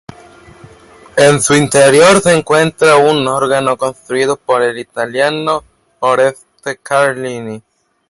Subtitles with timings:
[1.15, 5.63] En su interior se encuentra un órgano construido por el italiano
[5.99, 7.61] Oreste Carlini.